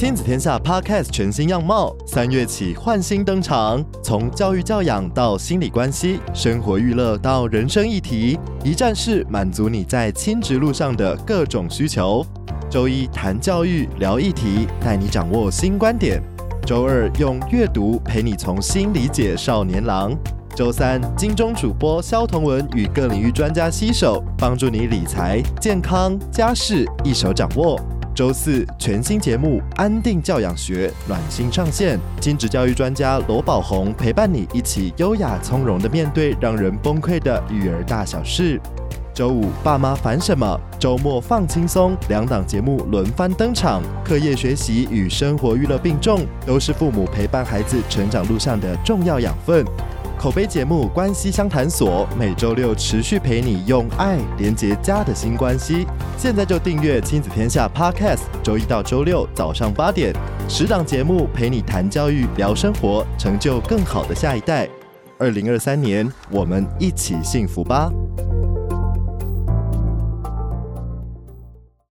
[0.00, 3.84] 亲子天下 Podcast 全新样貌，三月起换新登场。
[4.02, 12.24] 从教育教养到心理关系，生活娱乐到人生议题，一站式满足你在亲职路上的各种需求。
[12.70, 16.18] 周一谈教育，聊议题，带你掌握新观点。
[16.64, 20.16] 周二用阅读陪你从新理解少年郎。
[20.56, 27.78] 周三，金钟主播萧同文与各领域专家携手，帮助你理财、健康、家事一手掌握。
[28.20, 38.60] 周四，全新节目《安定教养学》暖心上线，亲职教育专家罗宝红陪伴你一起优雅从容地面对让人崩溃的育儿大小事。
[39.14, 40.60] 周五，爸妈烦什么？
[40.78, 49.64] 周末放轻松，两档节目轮番登场，课业学习与生活娱乐并重，都是父母陪伴孩子成长路上的重要养分。
[50.20, 55.86] 口碑节目《关系相谈所》每周六持续陪你用爱连接家的新关系。
[56.18, 60.14] 现在就订阅亲子天下 Podcast，周一到周六早上八点，
[60.46, 64.68] 十档节目陪你谈教育、聊生活，成就更好的下一代。
[65.16, 67.90] 二零二三年，我们一起幸福吧！